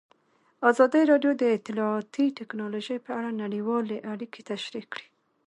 [0.69, 5.07] ازادي راډیو د اطلاعاتی تکنالوژي په اړه نړیوالې اړیکې تشریح کړي.